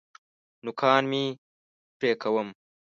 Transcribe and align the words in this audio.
نوکان 0.65 1.03
مي 1.11 1.23
پرې 1.97 2.11
کوم. 2.21 2.47